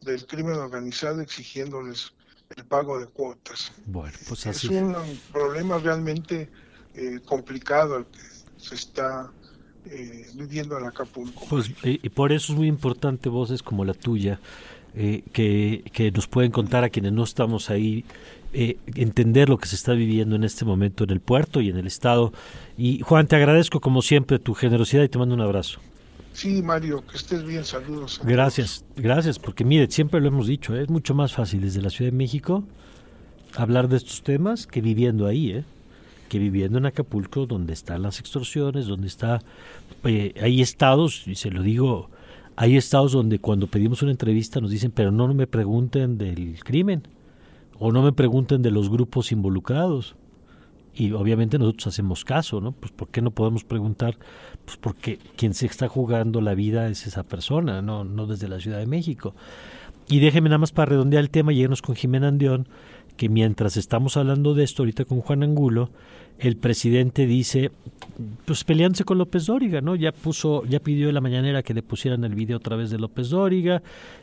[0.00, 2.12] del crimen organizado exigiéndoles
[2.56, 3.72] el pago de cuotas.
[3.86, 4.94] Bueno, pues Es un
[5.32, 6.50] problema realmente
[6.94, 8.20] eh, complicado el que
[8.56, 9.32] se está
[9.86, 11.44] eh, viviendo en Acapulco.
[11.50, 14.40] Pues y por eso es muy importante voces como la tuya,
[14.96, 18.04] eh, que, que nos pueden contar a quienes no estamos ahí,
[18.52, 21.76] eh, entender lo que se está viviendo en este momento en el puerto y en
[21.76, 22.32] el estado.
[22.78, 25.80] Y Juan, te agradezco como siempre tu generosidad y te mando un abrazo.
[26.32, 28.20] Sí, Mario, que estés bien, saludos.
[28.24, 30.82] Gracias, gracias, porque mire, siempre lo hemos dicho, ¿eh?
[30.82, 32.64] es mucho más fácil desde la Ciudad de México
[33.56, 35.64] hablar de estos temas que viviendo ahí, ¿eh?
[36.28, 39.40] que viviendo en Acapulco, donde están las extorsiones, donde está,
[40.04, 42.10] eh, hay estados, y se lo digo,
[42.56, 47.08] hay estados donde cuando pedimos una entrevista nos dicen, pero no me pregunten del crimen,
[47.78, 50.16] o no me pregunten de los grupos involucrados.
[50.96, 52.70] y obviamente nosotros hacemos caso, ¿no?
[52.70, 54.16] Pues ¿por qué no podemos preguntar?
[54.64, 58.60] Pues porque quien se está jugando la vida es esa persona, no, no desde la
[58.60, 59.34] Ciudad de México.
[60.08, 62.68] Y déjeme nada más para redondear el tema irnos con Jimena Andión,
[63.16, 65.90] que mientras estamos hablando de esto ahorita con Juan Angulo,
[66.38, 67.70] el presidente dice,
[68.44, 69.94] pues peleándose con López Dóriga, ¿no?
[69.94, 72.98] Ya puso, ya pidió en la mañanera que le pusieran el video otra vez de
[72.98, 73.82] López Dóriga,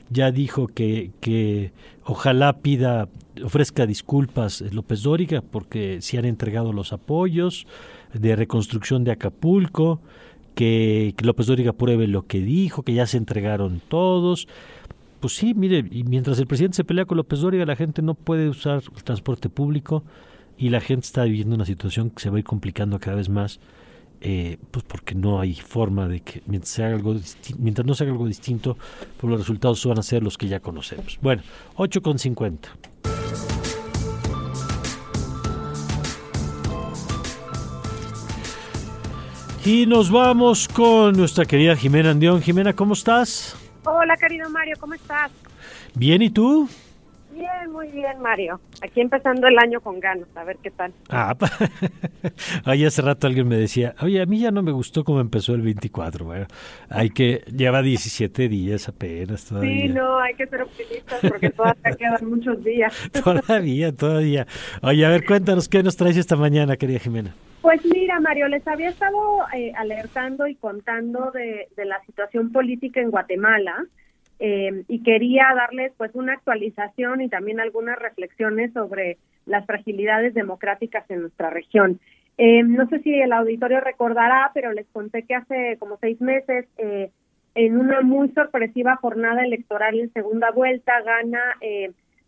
[0.10, 1.72] ya dijo que, que
[2.04, 3.08] ojalá pida,
[3.44, 7.66] ofrezca disculpas López Dóriga porque se han entregado los apoyos
[8.14, 10.02] de reconstrucción de Acapulco,
[10.54, 14.50] que, que López Dóriga pruebe lo que dijo, que ya se entregaron todos.
[15.22, 18.16] Pues sí, mire, y mientras el presidente se pelea con López Dóriga, la gente no
[18.16, 20.04] puede usar el transporte público
[20.58, 23.30] y la gente está viviendo una situación que se va a ir complicando cada vez
[23.30, 23.60] más,
[24.20, 26.66] eh, pues porque no hay forma de que mientras,
[27.86, 28.80] no se haga algo distinto,
[29.18, 31.20] pues los resultados van a ser los que ya conocemos.
[31.22, 31.44] Bueno,
[31.76, 32.70] 8 con 50.
[39.64, 42.42] Y nos vamos con nuestra querida Jimena Andión.
[42.42, 43.61] Jimena, ¿cómo estás?
[43.84, 45.32] Hola, querido Mario, ¿cómo estás?
[45.96, 46.70] Bien, ¿y tú?
[47.42, 48.62] Bien, muy bien, Mario.
[48.84, 50.94] Aquí empezando el año con ganas, a ver qué tal.
[51.10, 51.36] Ah,
[52.68, 55.56] oye, hace rato alguien me decía, oye, a mí ya no me gustó cómo empezó
[55.56, 56.24] el 24.
[56.24, 56.46] Bueno,
[56.88, 59.88] hay que, lleva 17 días apenas todavía.
[59.88, 62.94] Sí, no, hay que ser optimistas porque todavía quedan muchos días.
[63.24, 64.46] todavía, todavía.
[64.84, 67.34] Oye, a ver, cuéntanos, ¿qué nos traes esta mañana, querida Jimena?
[67.64, 69.18] Pues mira, Mario, les había estado
[69.56, 73.88] eh, alertando y contando de, de la situación política en Guatemala
[74.44, 81.06] eh, y quería darles pues una actualización y también algunas reflexiones sobre las fragilidades democráticas
[81.12, 82.00] en nuestra región.
[82.40, 86.66] Eh, no sé si el auditorio recordará, pero les conté que hace como seis meses,
[86.80, 87.12] eh,
[87.54, 91.42] en una muy sorpresiva jornada electoral en segunda vuelta, gana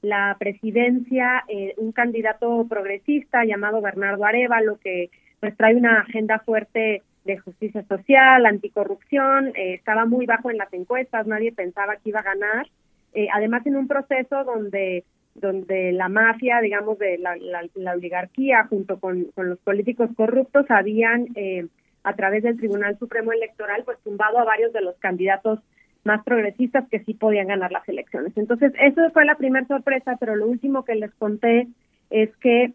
[0.03, 1.45] la presidencia
[1.77, 8.45] un candidato progresista llamado Bernardo Arevalo, que pues trae una agenda fuerte de justicia social,
[8.45, 12.67] anticorrupción, eh, estaba muy bajo en las encuestas, nadie pensaba que iba a ganar.
[13.13, 15.03] Eh, además, en un proceso donde
[15.35, 17.35] donde la mafia, digamos, de la,
[17.73, 21.65] la, oligarquía junto con, con, los políticos corruptos habían, eh,
[22.03, 25.57] a través del Tribunal Supremo Electoral, pues tumbado a varios de los candidatos
[26.03, 28.31] más progresistas que sí podían ganar las elecciones.
[28.37, 31.67] Entonces, eso fue la primera sorpresa, pero lo último que les conté
[32.11, 32.71] es que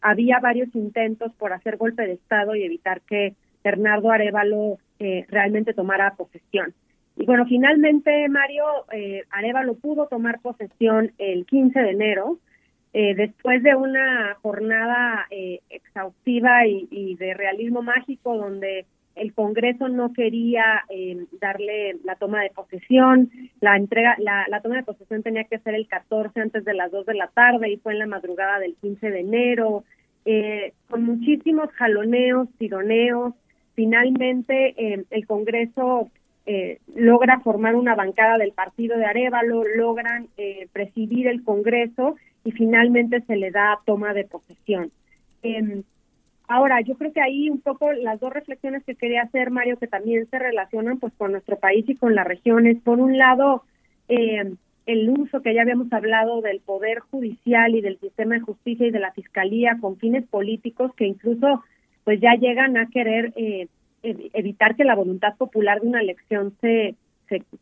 [0.00, 3.36] había varios intentos por hacer golpe de Estado y evitar que
[3.66, 6.72] Bernardo Arevalo eh, realmente tomara posesión.
[7.16, 12.38] Y bueno, finalmente Mario eh, Arevalo pudo tomar posesión el 15 de enero,
[12.92, 20.12] eh, después de una jornada eh, exhaustiva y, de realismo mágico donde el Congreso no
[20.12, 20.84] quería
[21.40, 25.74] darle la toma de posesión, la entrega, la, la, toma de posesión tenía que ser
[25.74, 28.76] el 14 antes de las 2 de la tarde y fue en la madrugada del
[28.76, 29.84] 15 de enero,
[30.90, 33.32] con muchísimos jaloneos, tironeos,
[33.76, 36.10] finalmente eh, el Congreso
[36.46, 42.52] eh, logra formar una bancada del partido de Arevalo, logran eh, presidir el Congreso y
[42.52, 44.90] finalmente se le da toma de posesión.
[45.42, 45.82] Em,
[46.48, 49.86] ahora, yo creo que ahí un poco las dos reflexiones que quería hacer, Mario, que
[49.86, 52.80] también se relacionan pues con nuestro país y con las regiones.
[52.82, 53.64] Por un lado,
[54.08, 58.86] em, el uso que ya habíamos hablado del poder judicial y del sistema de justicia
[58.86, 61.64] y de la fiscalía con fines políticos que incluso
[62.06, 63.66] pues ya llegan a querer eh,
[64.04, 66.94] evitar que la voluntad popular de una elección se,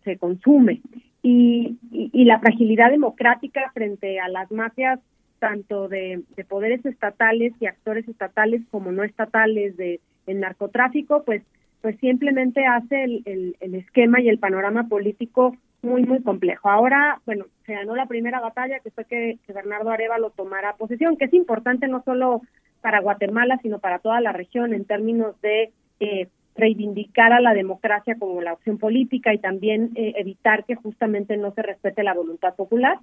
[0.04, 0.83] se, consume.
[1.22, 5.00] Y, y, la fragilidad democrática frente a las mafias,
[5.38, 11.42] tanto de, poderes estatales y actores estatales como no estatales de el narcotráfico, pues
[11.80, 16.70] pues simplemente hace el, el, esquema y el panorama político muy, muy complejo.
[16.70, 21.18] Ahora, bueno, se ganó la primera batalla, que fue que, que Bernardo Arevalo tomara posesión,
[21.18, 22.40] que es importante no solo
[22.85, 28.16] para Guatemala, sino para toda la región en términos de eh, reivindicar a la democracia
[28.18, 32.55] como la opción política y también eh, evitar que justamente no se respete la voluntad
[32.55, 32.99] popular.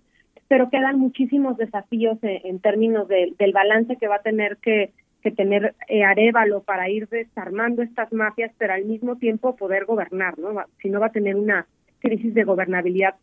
[0.48, 4.91] Pero quedan muchísimos desafíos eh, en términos del balance que va a tener que,
[5.36, 5.74] tener
[6.06, 10.63] Arevalo para ir desarmando estas mafias, pero al mismo tiempo poder gobernar, ¿no?
[10.80, 11.65] Si no va a tener una
[12.02, 13.15] crisis de gobernabilidad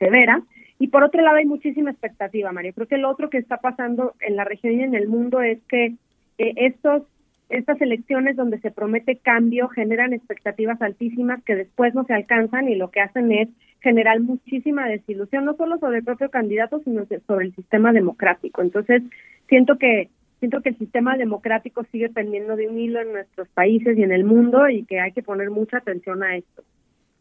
[0.00, 0.42] severa.
[0.80, 2.72] Y por otro lado hay muchísima expectativa, Mario.
[2.74, 5.60] Creo que lo otro que está pasando en la región y en el mundo es
[5.68, 5.94] que
[6.40, 7.02] eh, estos
[7.50, 12.76] estas elecciones donde se promete cambio generan expectativas altísimas que después no se alcanzan y
[12.76, 13.48] lo que hacen es
[13.80, 18.62] generar muchísima desilusión, no solo sobre el propio candidato, sino sobre el sistema democrático.
[18.62, 19.02] Entonces,
[19.48, 23.98] siento que siento que el sistema democrático sigue pendiendo de un hilo en nuestros países
[23.98, 26.62] y en el mundo y que hay que poner mucha atención a esto.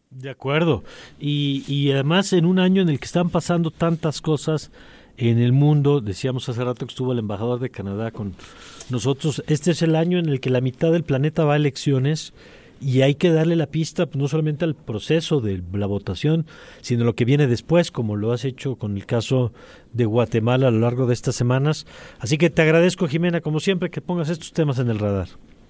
[0.09, 0.83] De acuerdo.
[1.19, 4.71] Y, y además en un año en el que están pasando tantas cosas,
[5.19, 5.99] en el mundo.
[5.99, 8.33] Decíamos hace rato que estuvo el embajador de Canadá con
[8.89, 9.43] nosotros.
[9.47, 12.33] Este es el año en el que la mitad del planeta va a elecciones
[12.81, 16.45] y hay que darle la pista pues, no solamente al proceso de la votación,
[16.79, 19.51] sino lo que viene después, como lo has hecho con el caso
[19.91, 21.85] de Guatemala a lo largo de estas semanas.
[22.19, 25.27] Así que te agradezco, Jimena, como siempre, que pongas estos temas en el radar.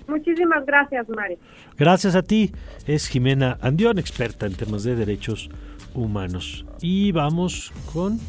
[0.08, 1.38] Muchísimas gracias, Mario.
[1.78, 2.52] Gracias a ti.
[2.86, 5.50] Es Jimena Andión, experta en temas de derechos
[5.96, 6.66] humanos.
[6.82, 8.20] Y vamos con...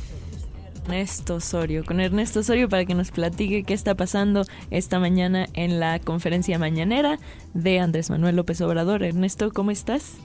[0.82, 5.78] Ernesto Osorio, con Ernesto Osorio para que nos platique qué está pasando esta mañana en
[5.78, 7.18] la conferencia mañanera
[7.54, 9.02] de Andrés Manuel López Obrador.
[9.02, 10.16] Ernesto, ¿cómo estás?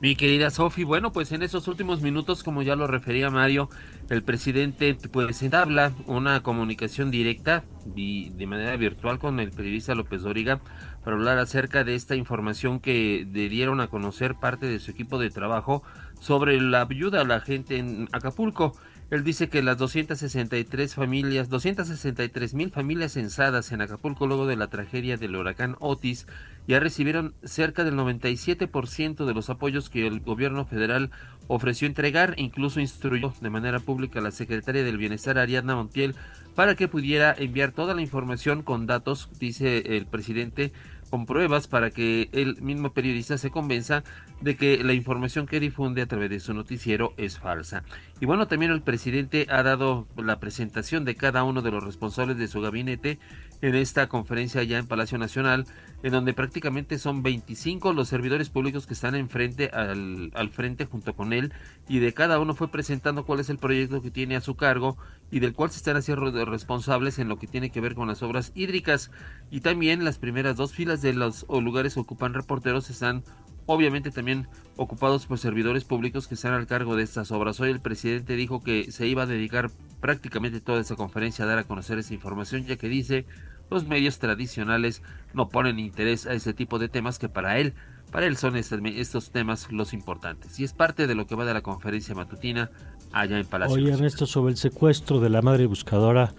[0.00, 3.68] Mi querida Sofi, bueno, pues en esos últimos minutos, como ya lo refería Mario,
[4.08, 7.64] el presidente pues habla una comunicación directa
[7.94, 10.60] y de manera virtual con el periodista López Dóriga
[11.04, 15.30] para hablar acerca de esta información que dieron a conocer parte de su equipo de
[15.30, 15.82] trabajo
[16.18, 18.74] sobre la ayuda a la gente en Acapulco.
[19.10, 24.68] Él dice que las 263 familias, 263 mil familias censadas en Acapulco luego de la
[24.68, 26.28] tragedia del huracán Otis
[26.68, 31.10] ya recibieron cerca del 97% de los apoyos que el gobierno federal
[31.48, 36.14] ofreció entregar, incluso instruyó de manera pública a la secretaria del Bienestar Ariadna Montiel
[36.54, 40.72] para que pudiera enviar toda la información con datos, dice el presidente,
[41.10, 44.04] con pruebas para que el mismo periodista se convenza
[44.40, 47.82] de que la información que difunde a través de su noticiero es falsa.
[48.20, 52.38] Y bueno, también el presidente ha dado la presentación de cada uno de los responsables
[52.38, 53.18] de su gabinete
[53.62, 55.66] en esta conferencia ya en Palacio Nacional,
[56.02, 61.14] en donde prácticamente son 25 los servidores públicos que están enfrente al, al frente junto
[61.14, 61.52] con él,
[61.88, 64.96] y de cada uno fue presentando cuál es el proyecto que tiene a su cargo
[65.30, 68.22] y del cual se están haciendo responsables en lo que tiene que ver con las
[68.22, 69.10] obras hídricas.
[69.50, 73.22] Y también las primeras dos filas de los lugares que ocupan reporteros están
[73.66, 77.60] obviamente también ocupados por servidores públicos que están al cargo de estas obras.
[77.60, 81.58] Hoy el presidente dijo que se iba a dedicar prácticamente toda esa conferencia a dar
[81.58, 83.26] a conocer esa información, ya que dice
[83.70, 87.74] los medios tradicionales no ponen interés a ese tipo de temas que para él,
[88.10, 90.58] para él son estos, temas los importantes.
[90.58, 92.70] Y es parte de lo que va de la conferencia matutina
[93.12, 93.76] allá en Palacio.
[93.76, 96.34] Oye, Ernesto, sobre el secuestro de la madre buscadora,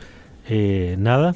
[0.49, 1.33] eh, ¿nada?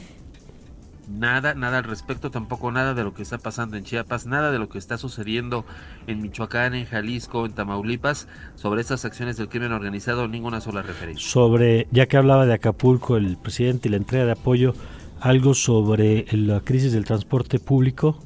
[1.08, 4.58] Nada, nada al respecto, tampoco nada de lo que está pasando en Chiapas, nada de
[4.58, 5.64] lo que está sucediendo
[6.08, 11.28] en Michoacán, en Jalisco, en Tamaulipas, sobre estas acciones del crimen organizado, ninguna sola referencia.
[11.28, 14.74] Sobre, ya que hablaba de Acapulco, el presidente y la entrega de apoyo,
[15.20, 18.20] algo sobre la crisis del transporte público.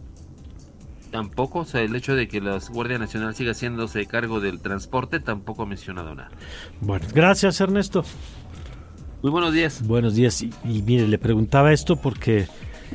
[1.11, 5.19] Tampoco, o sea, el hecho de que la Guardia Nacional siga haciéndose cargo del transporte,
[5.19, 6.29] tampoco ha mencionado nada.
[6.79, 8.05] Bueno, gracias Ernesto.
[9.21, 9.85] Muy buenos días.
[9.85, 10.41] Buenos días.
[10.41, 12.47] Y, y mire, le preguntaba esto porque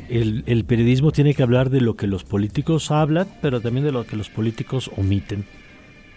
[0.08, 4.06] el, periodismo tiene que hablar de lo que los políticos hablan, pero también de lo
[4.06, 5.44] que los políticos omiten,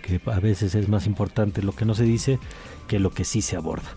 [0.01, 2.39] que a veces es más importante lo que no se dice
[2.87, 3.89] que lo que sí se aborda.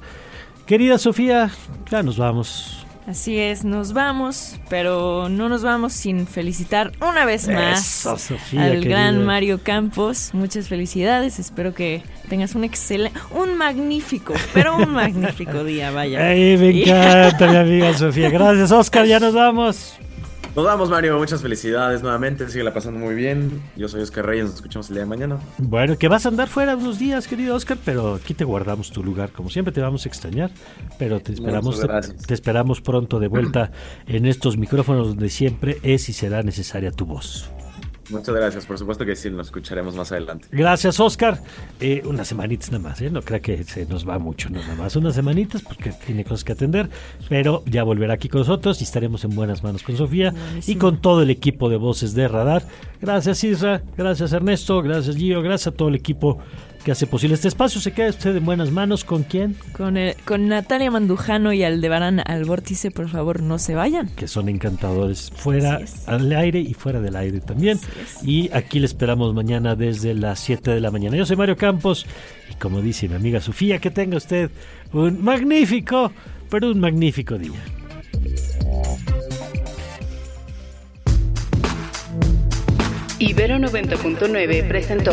[0.66, 1.50] Querida Sofía,
[1.90, 2.86] ya nos vamos.
[3.06, 8.64] Así es, nos vamos, pero no nos vamos sin felicitar una vez más Eso, Sofía,
[8.64, 8.88] al querida.
[8.90, 10.30] gran Mario Campos.
[10.32, 16.20] Muchas felicidades, espero que tengas un excelente, un magnífico, pero un magnífico día, vaya.
[16.28, 18.30] Ay, me encanta mi amiga Sofía.
[18.30, 19.98] Gracias, Oscar, ya nos vamos.
[20.56, 21.16] Nos vamos, Mario.
[21.16, 22.48] Muchas felicidades nuevamente.
[22.48, 23.62] Sigue la pasando muy bien.
[23.76, 24.46] Yo soy Oscar Reyes.
[24.46, 25.38] Nos escuchamos el día de mañana.
[25.58, 29.04] Bueno, que vas a andar fuera unos días, querido Oscar, pero aquí te guardamos tu
[29.04, 29.30] lugar.
[29.30, 30.50] Como siempre, te vamos a extrañar,
[30.98, 33.70] pero te esperamos, te, te esperamos pronto de vuelta
[34.06, 37.48] en estos micrófonos donde siempre es y será necesaria tu voz.
[38.10, 38.66] Muchas gracias.
[38.66, 40.48] Por supuesto que sí, nos escucharemos más adelante.
[40.50, 41.40] Gracias, Oscar.
[41.80, 43.10] Eh, unas semanitas nada más, ¿eh?
[43.10, 46.44] no crea que se nos va mucho, no, nada más unas semanitas porque tiene cosas
[46.44, 46.90] que atender,
[47.28, 50.34] pero ya volverá aquí con nosotros y estaremos en buenas manos con Sofía
[50.66, 52.62] y con todo el equipo de voces de Radar.
[53.00, 56.38] Gracias, Isra, gracias, Ernesto, gracias, Gio, gracias a todo el equipo
[56.84, 57.80] que hace posible este espacio.
[57.80, 59.04] Se queda usted en buenas manos.
[59.04, 59.56] ¿Con quién?
[59.72, 64.08] Con, el- con Natalia Mandujano y Aldebarán al vórtice, por favor, no se vayan.
[64.16, 67.78] Que son encantadores, fuera al aire y fuera del aire también.
[68.22, 71.16] Y aquí le esperamos mañana desde las 7 de la mañana.
[71.16, 72.06] Yo soy Mario Campos
[72.50, 74.50] y como dice mi amiga Sofía, que tenga usted
[74.92, 76.12] un magnífico,
[76.48, 77.60] pero un magnífico día.
[83.18, 85.12] Ibero 90.9 presentó